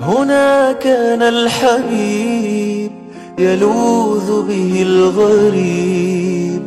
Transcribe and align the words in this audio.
هنا 0.00 0.72
كان 0.72 1.22
الحبيب 1.22 2.90
يلوذ 3.38 4.42
به 4.48 4.82
الغريب 4.82 6.62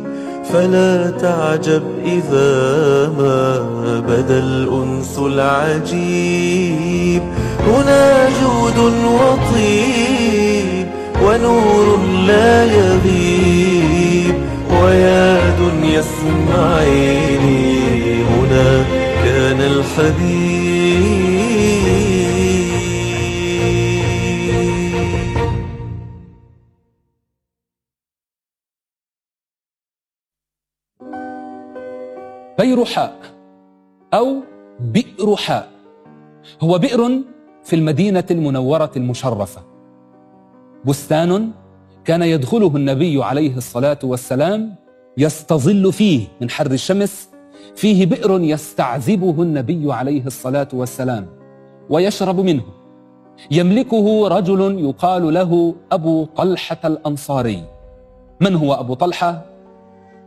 فلا 0.52 1.10
تعجب 1.10 1.82
إذا 2.04 3.08
ما 3.18 3.60
بدا 4.08 4.38
الأنس 4.38 5.18
العجيب. 5.18 6.42
هنا 7.66 8.28
جود 8.28 8.78
وطيب 9.04 10.86
ونور 11.22 11.98
لا 12.26 12.64
يغيب 12.64 14.34
ويا 14.82 15.50
دنيا 15.58 16.00
اسمعيني 16.00 17.74
هنا 18.22 18.84
كان 19.24 19.60
الحبيب 19.60 20.55
بيرحاء 32.58 33.16
أو 34.14 34.36
بئر 34.80 35.36
حاء 35.36 35.68
هو 36.60 36.78
بئر 36.78 37.20
في 37.64 37.76
المدينة 37.76 38.24
المنورة 38.30 38.90
المشرفة. 38.96 39.62
بستان 40.84 41.50
كان 42.04 42.22
يدخله 42.22 42.76
النبي 42.76 43.24
عليه 43.24 43.56
الصلاة 43.56 43.98
والسلام 44.04 44.74
يستظل 45.18 45.92
فيه 45.92 46.26
من 46.40 46.50
حر 46.50 46.70
الشمس 46.70 47.28
فيه 47.74 48.06
بئر 48.06 48.40
يستعذبه 48.40 49.42
النبي 49.42 49.92
عليه 49.92 50.26
الصلاة 50.26 50.68
والسلام 50.72 51.26
ويشرب 51.90 52.40
منه. 52.40 52.62
يملكه 53.50 54.28
رجل 54.28 54.78
يقال 54.78 55.34
له 55.34 55.74
أبو 55.92 56.24
طلحة 56.24 56.80
الأنصاري. 56.84 57.64
من 58.40 58.54
هو 58.54 58.74
أبو 58.74 58.94
طلحة؟ 58.94 59.44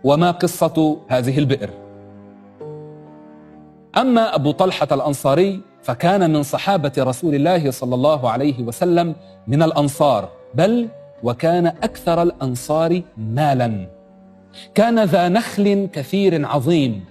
وما 0.03 0.31
قصة 0.31 0.97
هذه 1.07 1.37
البئر؟ 1.37 1.88
أما 3.97 4.35
أبو 4.35 4.51
طلحة 4.51 4.87
الأنصاري 4.91 5.61
فكان 5.81 6.33
من 6.33 6.43
صحابة 6.43 6.91
رسول 6.97 7.35
الله 7.35 7.71
صلى 7.71 7.95
الله 7.95 8.29
عليه 8.29 8.63
وسلم 8.63 9.15
من 9.47 9.63
الأنصار 9.63 10.29
بل 10.53 10.87
وكان 11.23 11.67
أكثر 11.67 12.21
الأنصار 12.21 13.01
مالا. 13.17 13.87
كان 14.75 15.03
ذا 15.03 15.29
نخل 15.29 15.89
كثير 15.93 16.47
عظيم 16.47 17.05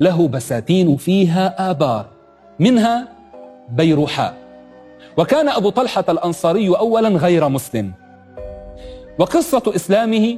له 0.00 0.28
بساتين 0.28 0.96
فيها 0.96 1.70
آبار 1.70 2.06
منها 2.58 3.08
بيرحاء 3.68 4.34
وكان 5.16 5.48
أبو 5.48 5.70
طلحة 5.70 6.04
الأنصاري 6.08 6.68
أولا 6.68 7.08
غير 7.08 7.48
مسلم. 7.48 7.92
وقصة 9.18 9.62
إسلامه 9.76 10.36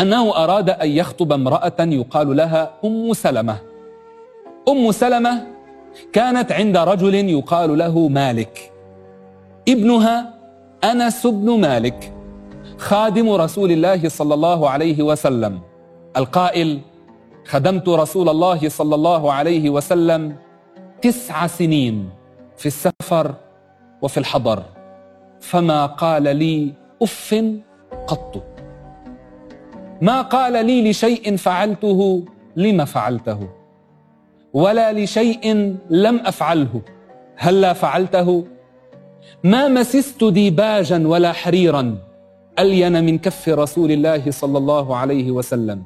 أنه 0.00 0.44
أراد 0.44 0.70
أن 0.70 0.88
يخطب 0.88 1.32
امرأة 1.32 1.74
يقال 1.80 2.36
لها 2.36 2.70
أم 2.84 3.12
سلمة. 3.12 3.69
أم 4.68 4.92
سلمة 4.92 5.46
كانت 6.12 6.52
عند 6.52 6.76
رجل 6.76 7.14
يقال 7.14 7.78
له 7.78 8.08
مالك. 8.08 8.72
ابنها 9.68 10.34
أنس 10.84 11.26
بن 11.26 11.60
مالك 11.60 12.12
خادم 12.78 13.30
رسول 13.30 13.72
الله 13.72 14.08
صلى 14.08 14.34
الله 14.34 14.70
عليه 14.70 15.02
وسلم. 15.02 15.60
القائل 16.16 16.80
خدمت 17.46 17.88
رسول 17.88 18.28
الله 18.28 18.68
صلى 18.68 18.94
الله 18.94 19.32
عليه 19.32 19.70
وسلم 19.70 20.36
تسع 21.02 21.46
سنين 21.46 22.10
في 22.56 22.66
السفر 22.66 23.34
وفي 24.02 24.18
الحضر 24.18 24.62
فما 25.40 25.86
قال 25.86 26.36
لي 26.36 26.74
أف 27.02 27.34
قط. 28.06 28.42
ما 30.02 30.22
قال 30.22 30.66
لي 30.66 30.90
لشيء 30.90 31.36
فعلته 31.36 32.24
لم 32.56 32.84
فعلته؟ 32.84 33.59
ولا 34.54 34.92
لشيء 34.92 35.76
لم 35.90 36.16
أفعله. 36.24 36.82
هلا 37.36 37.72
فعلته؟ 37.72 38.44
ما 39.44 39.68
مسست 39.68 40.24
ديباجا 40.24 41.08
ولا 41.08 41.32
حريرا. 41.32 41.98
ألين 42.58 43.04
من 43.04 43.18
كف 43.18 43.48
رسول 43.48 43.92
الله 43.92 44.30
صلى 44.30 44.58
الله 44.58 44.96
عليه 44.96 45.30
وسلم. 45.30 45.82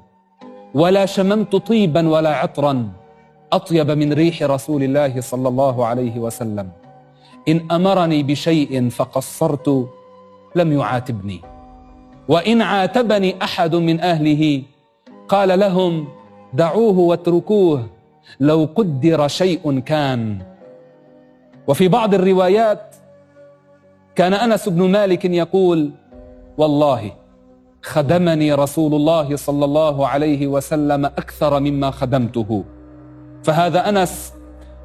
ولا 0.74 1.06
شممت 1.06 1.56
طيبا 1.56 2.08
ولا 2.08 2.34
عطرا. 2.34 2.88
أطيب 3.52 3.90
من 3.90 4.12
ريح 4.12 4.42
رسول 4.42 4.82
الله 4.82 5.20
صلى 5.20 5.48
الله 5.48 5.86
عليه 5.86 6.18
وسلم. 6.18 6.68
إن 7.48 7.70
أمرني 7.70 8.22
بشيء 8.22 8.88
فقصرت 8.88 9.88
لم 10.56 10.72
يعاتبني. 10.72 11.40
وإن 12.28 12.62
عاتبني 12.62 13.42
أحد 13.42 13.74
من 13.74 14.00
أهله 14.00 14.62
قال 15.28 15.58
لهم 15.58 16.08
دعوه 16.52 16.98
واتركوه 16.98 17.86
لو 18.40 18.68
قدر 18.74 19.28
شيء 19.28 19.80
كان. 19.80 20.38
وفي 21.66 21.88
بعض 21.88 22.14
الروايات 22.14 22.96
كان 24.14 24.34
أنس 24.34 24.68
بن 24.68 24.90
مالك 24.90 25.24
يقول 25.24 25.90
والله 26.58 27.12
خدمني 27.82 28.52
رسول 28.52 28.94
الله 28.94 29.36
صلى 29.36 29.64
الله 29.64 30.08
عليه 30.08 30.46
وسلم 30.46 31.04
أكثر 31.04 31.60
مما 31.60 31.90
خدمته. 31.90 32.64
فهذا 33.42 33.88
أنس 33.88 34.34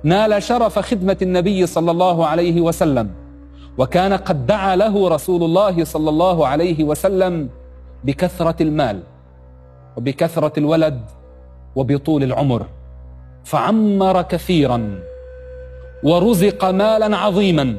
نال 0.04 0.44
شرف 0.44 0.80
خدمة 0.80 1.18
النبي 1.22 1.66
صلى 1.66 1.92
الله 1.92 2.26
عليه 2.28 2.62
وسلم 2.62 3.10
وكان 3.78 4.14
قد 4.14 4.46
دعا 4.46 4.76
له 4.76 5.10
رسول 5.10 5.44
الله 5.44 5.84
صلى 5.84 6.10
الله 6.10 6.48
عليه 6.48 6.84
وسلم 6.84 7.50
بكثرة 8.04 8.64
المال 8.64 9.04
وبكثرة 9.98 10.60
الولد 10.60 11.02
وبطول 11.76 12.24
العمر. 12.24 12.66
فعمر 13.44 14.22
كثيرا 14.22 15.00
ورزق 16.04 16.66
مالا 16.66 17.18
عظيما 17.18 17.76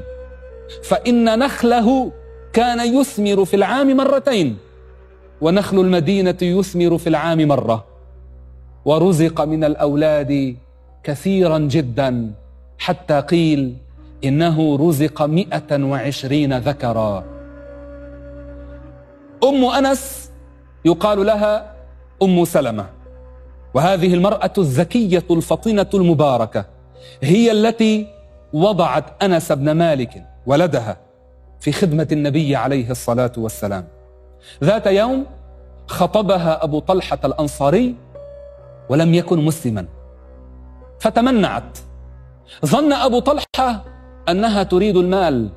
فإن 0.82 1.38
نخله 1.38 2.12
كان 2.52 3.00
يثمر 3.00 3.44
في 3.44 3.56
العام 3.56 3.96
مرتين 3.96 4.58
ونخل 5.40 5.80
المدينة 5.80 6.36
يثمر 6.42 6.98
في 6.98 7.06
العام 7.06 7.48
مرة. 7.48 7.84
ورزق 8.84 9.40
من 9.40 9.64
الأولاد 9.64 10.56
كثيرا 11.04 11.58
جدا 11.58 12.32
حتى 12.78 13.20
قيل 13.20 13.76
إنه 14.24 14.88
رزق 14.88 15.22
مئة 15.22 15.84
وعشرين 15.84 16.58
ذكرا. 16.58 17.24
أم 19.44 19.64
أنس 19.64 20.30
يقال 20.84 21.26
لها 21.26 21.74
أم 22.22 22.44
سلمة. 22.44 22.99
وهذه 23.74 24.14
المرأة 24.14 24.52
الذكيه 24.58 25.24
الفطنه 25.30 25.86
المباركة 25.94 26.64
هي 27.22 27.52
التي 27.52 28.06
وضعت 28.52 29.22
أنس 29.22 29.52
بن 29.52 29.70
مالك 29.70 30.26
ولدها 30.46 30.96
في 31.60 31.72
خدمة 31.72 32.08
النبي 32.12 32.56
عليه 32.56 32.90
الصلاة 32.90 33.32
والسلام. 33.36 33.88
ذات 34.64 34.86
يوم 34.86 35.26
خطبها 35.86 36.64
أبو 36.64 36.78
طلحة 36.78 37.18
الأنصاري 37.24 37.94
ولم 38.88 39.14
يكن 39.14 39.44
مسلما. 39.44 39.86
فتمنعت. 41.00 41.78
ظن 42.66 42.92
أبو 42.92 43.18
طلحة 43.18 43.84
أنها 44.28 44.62
تريد 44.62 44.96
المال 44.96 45.50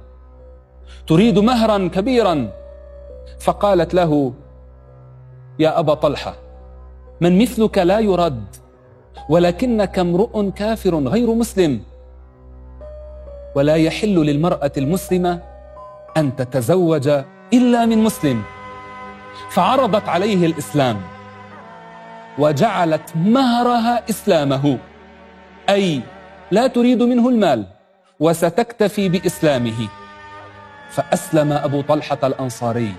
تريد 1.07 1.39
مهرا 1.39 1.87
كبيرا 1.87 2.49
فقالت 3.39 3.93
له 3.93 4.33
يا 5.59 5.79
أبا 5.79 5.93
طلحة 5.93 6.35
من 7.23 7.41
مثلك 7.41 7.77
لا 7.77 7.99
يرد 7.99 8.45
ولكنك 9.29 9.99
امرؤ 9.99 10.49
كافر 10.49 10.95
غير 10.95 11.33
مسلم. 11.33 11.81
ولا 13.55 13.75
يحل 13.75 14.15
للمرأة 14.15 14.71
المسلمة 14.77 15.39
أن 16.17 16.35
تتزوج 16.35 17.07
إلا 17.53 17.85
من 17.85 17.97
مسلم. 17.97 18.43
فعرضت 19.49 20.09
عليه 20.09 20.45
الإسلام 20.45 20.97
وجعلت 22.37 23.15
مهرها 23.15 24.03
إسلامه. 24.09 24.77
أي 25.69 26.01
لا 26.51 26.67
تريد 26.67 27.03
منه 27.03 27.29
المال 27.29 27.65
وستكتفي 28.19 29.09
بإسلامه. 29.09 29.87
فأسلم 30.89 31.51
أبو 31.51 31.81
طلحة 31.81 32.19
الأنصاري. 32.23 32.93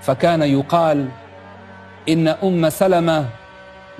فكان 0.00 0.42
يقال 0.42 1.08
إن 2.08 2.28
أم 2.28 2.70
سلمة 2.70 3.26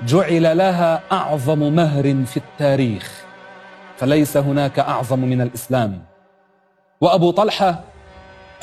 جعل 0.05 0.57
لها 0.57 1.01
أعظم 1.11 1.59
مهر 1.73 2.25
في 2.25 2.37
التاريخ 2.37 3.23
فليس 3.97 4.37
هناك 4.37 4.79
أعظم 4.79 5.19
من 5.19 5.41
الإسلام. 5.41 6.01
وأبو 7.01 7.31
طلحة 7.31 7.79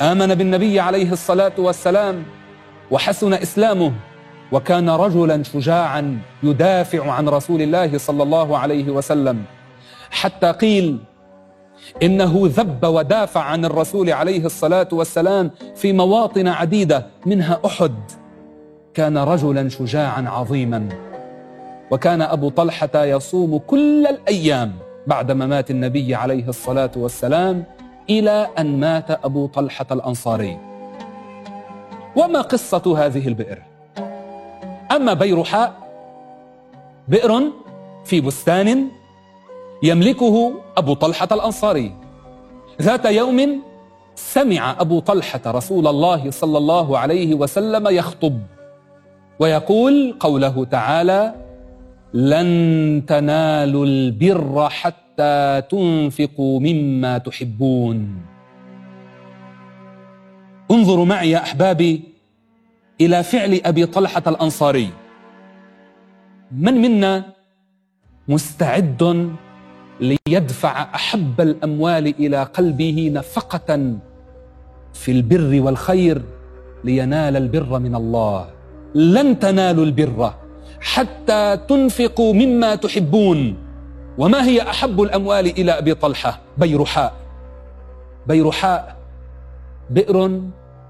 آمن 0.01 0.35
بالنبي 0.35 0.79
عليه 0.79 1.11
الصلاة 1.11 1.51
والسلام 1.57 2.23
وحسن 2.91 3.33
إسلامه 3.33 3.93
وكان 4.51 4.89
رجلا 4.89 5.43
شجاعا 5.43 6.19
يدافع 6.43 7.11
عن 7.11 7.29
رسول 7.29 7.61
الله 7.61 7.97
صلى 7.97 8.23
الله 8.23 8.57
عليه 8.57 8.89
وسلم 8.89 9.43
حتى 10.11 10.51
قيل 10.51 10.99
إنه 12.03 12.41
ذب 12.43 12.85
ودافع 12.85 13.41
عن 13.41 13.65
الرسول 13.65 14.09
عليه 14.09 14.45
الصلاة 14.45 14.87
والسلام 14.91 15.51
في 15.75 15.93
مواطن 15.93 16.47
عديدة 16.47 17.05
منها 17.25 17.59
أحد. 17.65 17.95
كان 18.99 19.17
رجلا 19.17 19.69
شجاعا 19.69 20.29
عظيما. 20.29 20.89
وكان 21.91 22.21
أبو 22.21 22.49
طلحة 22.49 23.03
يصوم 23.03 23.57
كل 23.57 24.07
الأيام 24.07 24.73
بعد 25.07 25.31
ممات 25.31 25.71
النبي 25.71 26.15
عليه 26.15 26.47
الصلاة 26.49 26.91
والسلام 26.95 27.63
إلى 28.09 28.47
أن 28.59 28.79
مات 28.79 29.11
أبو 29.11 29.47
طلحة 29.47 29.85
الأنصاري. 29.91 30.57
وما 32.15 32.41
قصة 32.41 32.95
هذه 32.97 33.27
البئر؟ 33.27 33.59
أما 34.91 35.13
بيرحاء 35.13 35.73
بئر 37.07 37.43
في 38.05 38.21
بستان 38.21 38.87
يملكه 39.83 40.51
أبو 40.77 40.93
طلحة 40.93 41.27
الأنصاري. 41.31 41.93
ذات 42.81 43.05
يوم 43.05 43.61
سمع 44.15 44.75
أبو 44.79 44.99
طلحة 44.99 45.41
رسول 45.47 45.87
الله 45.87 46.31
صلى 46.31 46.57
الله 46.57 46.97
عليه 46.97 47.35
وسلم 47.35 47.87
يخطب. 47.87 48.39
ويقول 49.39 50.15
قوله 50.19 50.65
تعالى 50.65 51.33
لن 52.13 52.49
تنالوا 53.07 53.85
البر 53.85 54.69
حتى 54.69 55.61
تنفقوا 55.69 56.59
مما 56.59 57.17
تحبون. 57.17 58.21
انظروا 60.71 61.05
معي 61.05 61.31
يا 61.31 61.37
أحبابي 61.37 62.03
إلى 63.01 63.23
فعل 63.23 63.61
أبي 63.65 63.85
طلحة 63.85 64.23
الأنصاري. 64.27 64.89
من 66.51 66.73
منا 66.73 67.23
مستعد 68.27 69.29
ليدفع 69.99 70.95
أحب 70.95 71.41
الأموال 71.41 72.07
إلى 72.07 72.43
قلبه 72.43 73.11
نفقة 73.13 73.95
في 74.93 75.11
البر 75.11 75.61
والخير 75.61 76.21
لينال 76.83 77.37
البر 77.37 77.79
من 77.79 77.95
الله؟ 77.95 78.58
لن 78.95 79.39
تنالوا 79.39 79.85
البر 79.85 80.33
حتى 80.79 81.57
تنفقوا 81.67 82.33
مما 82.33 82.75
تحبون. 82.75 83.57
وما 84.17 84.45
هي 84.45 84.61
أحب 84.61 85.01
الأموال 85.01 85.45
إلى 85.45 85.71
أبي 85.71 85.93
طلحة؟ 85.93 86.39
بيرحاء. 86.57 87.13
بيرحاء 88.27 88.95
بئر 89.89 90.41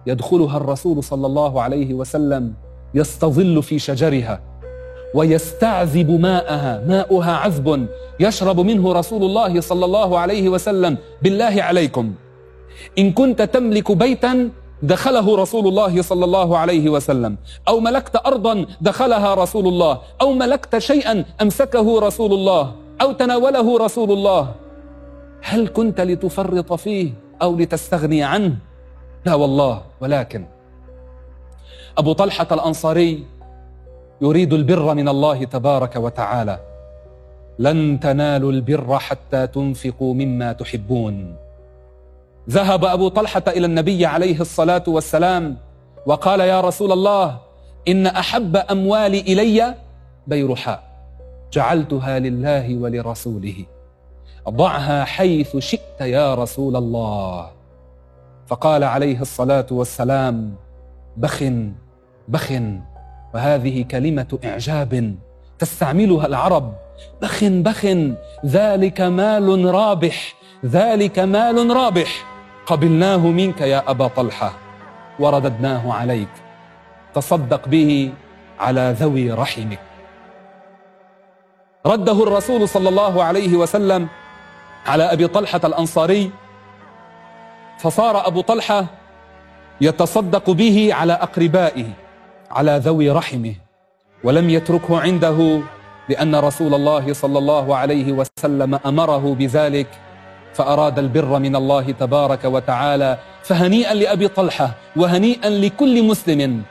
يدخلها 0.08 0.58
الرسول 0.58 1.04
صلى 1.04 1.28
الله 1.28 1.62
عليه 1.62 1.94
وسلم 1.94 2.54
يستظل 2.94 3.64
في 3.64 3.80
شجرها 3.80 4.42
ويستعذب 5.16 6.12
ماءها. 6.12 6.84
ماؤها 6.88 7.32
عذب 7.32 7.88
يشرب 8.20 8.60
منه 8.60 8.94
رسول 8.94 9.24
الله 9.24 9.62
صلى 9.62 9.86
الله 9.86 10.20
عليه 10.20 10.50
وسلم. 10.50 10.98
بالله 11.22 11.64
عليكم. 11.64 12.14
إن 12.98 13.12
كنت 13.12 13.42
تملك 13.42 13.92
بيتا 13.92 14.50
دخله 14.84 15.38
رسول 15.38 15.68
الله 15.68 16.02
صلى 16.02 16.26
الله 16.26 16.58
عليه 16.58 16.90
وسلم. 16.90 17.38
أو 17.68 17.80
ملكت 17.80 18.16
ارضا 18.16 18.66
دخلها 18.82 19.34
رسول 19.34 19.68
الله. 19.68 20.02
أو 20.22 20.34
ملكت 20.34 20.78
شيئا 20.78 21.26
أمسكه 21.42 22.00
رسول 22.00 22.34
الله. 22.34 22.76
أو 23.02 23.12
تناوله 23.12 23.78
رسول 23.78 24.12
الله. 24.12 24.52
هل 25.42 25.68
كنت 25.68 26.02
لتفرط 26.02 26.74
فيه 26.74 27.12
أو 27.42 27.56
لتستغني 27.56 28.24
عنه؟ 28.24 28.56
لا 29.26 29.36
والله 29.36 29.82
ولكن 30.02 30.46
أبو 31.98 32.14
طلحة 32.14 32.48
الأنصاري 32.52 33.24
يريد 34.22 34.54
البر 34.54 34.94
من 34.94 35.08
الله 35.10 35.44
تبارك 35.44 35.96
وتعالى. 35.96 36.60
لن 37.60 38.00
تنالوا 38.00 38.52
البر 38.52 39.00
حتى 39.00 39.48
تنفقوا 39.48 40.14
مما 40.14 40.54
تحبون. 40.54 41.36
ذهب 42.50 42.86
أبو 42.86 43.08
طلحة 43.08 43.44
إلى 43.48 43.66
النبي 43.66 44.06
عليه 44.06 44.42
الصلاة 44.42 44.84
والسلام 44.88 45.58
وقال 46.06 46.40
يا 46.40 46.62
رسول 46.62 46.92
الله 46.92 47.38
إن 47.88 48.08
أحب 48.08 48.56
أموالي 48.56 49.20
إلي 49.20 49.76
بيرحاء 50.28 50.84
جعلتها 51.54 52.20
لله 52.20 52.76
ولرسوله 52.76 53.66
ضعها 54.50 55.06
حيث 55.06 55.58
شئت 55.58 56.02
يا 56.02 56.36
رسول 56.36 56.76
الله. 56.76 57.52
فقال 58.48 58.84
عليه 58.84 59.22
الصلاة 59.22 59.66
والسلام 59.72 60.56
بخ 61.18 61.44
بخ 62.28 62.52
وهذه 63.34 63.84
كلمة 63.84 64.40
إعجاب 64.46 65.16
تستعملها 65.60 66.26
العرب 66.26 66.74
بخ 67.22 67.44
بخ 67.44 67.86
ذلك 68.46 69.02
مال 69.02 69.66
رابح 69.66 70.36
ذلك 70.66 71.20
مال 71.20 71.76
رابح. 71.76 72.39
قبلناه 72.70 73.18
منك 73.18 73.62
يا 73.62 73.84
أبا 73.92 74.08
طلحة 74.08 74.54
ورددناه 75.20 75.94
عليك 75.94 76.30
تصدق 77.14 77.68
به 77.68 78.14
على 78.60 78.96
ذوي 79.00 79.32
رحمك. 79.32 79.80
رده 81.86 82.24
الرسول 82.24 82.70
صلى 82.70 82.90
الله 82.90 83.24
عليه 83.24 83.56
وسلم 83.58 84.08
على 84.86 85.04
أبي 85.04 85.28
طلحة 85.28 85.62
الأنصاري 85.64 86.32
فصار 87.80 88.28
أبو 88.28 88.42
طلحة 88.42 88.86
يتصدق 89.82 90.50
به 90.50 90.90
على 90.94 91.14
أقربائه 91.14 91.90
على 92.52 92.78
ذوي 92.78 93.10
رحمه 93.10 93.56
ولم 94.24 94.50
يتركه 94.50 95.02
عنده 95.02 95.62
لأن 96.10 96.36
رسول 96.36 96.74
الله 96.74 97.14
صلى 97.14 97.38
الله 97.40 97.76
عليه 97.76 98.12
وسلم 98.14 98.80
أمره 98.86 99.36
بذلك. 99.40 99.88
فأراد 100.54 101.00
البر 101.00 101.40
من 101.40 101.56
الله 101.56 101.92
تبارك 101.92 102.46
وتعالى 102.46 103.18
فهنيئا 103.44 103.94
لأبي 103.94 104.28
طلحة 104.28 104.76
وهنيئا 104.96 105.50
لكل 105.50 106.04
مسلم. 106.04 106.62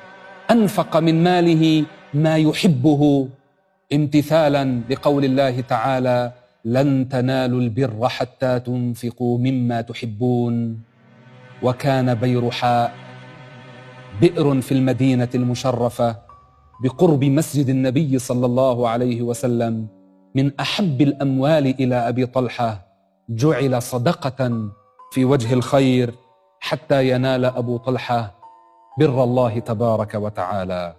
أنفق 0.51 0.97
من 0.97 1.25
ماله 1.25 1.85
ما 2.15 2.37
يحبه 2.37 3.29
امتثالا 3.93 4.81
لقول 4.91 5.25
الله 5.25 5.61
تعالى 5.61 6.33
لن 6.65 7.09
تنالوا 7.09 7.61
البر 7.61 8.09
حتى 8.09 8.61
تنفقوا 8.61 9.39
مما 9.39 9.81
تحبون 9.81 10.81
وكان 11.63 12.15
بيرحاء 12.15 12.93
بئر 14.21 14.61
في 14.61 14.73
المدينة 14.73 15.29
المشرفة 15.35 16.17
بقرب 16.83 17.25
مسجد 17.25 17.69
النبي 17.69 18.19
صلى 18.19 18.47
الله 18.47 18.89
عليه 18.89 19.23
وسلم 19.23 19.87
من 20.35 20.53
أحب 20.61 21.01
الأموال 21.03 21.67
إلى 21.81 21.95
أبي 22.09 22.27
طلحة. 22.27 22.88
جعل 23.31 23.83
صدقة 23.83 24.71
في 25.13 25.25
وجه 25.25 25.53
الخير 25.55 26.15
حتى 26.61 27.09
ينال 27.09 27.45
أبو 27.45 27.77
طلحة 27.77 28.35
بر 28.99 29.25
الله 29.25 29.59
تبارك 29.59 30.15
وتعالى. 30.15 30.97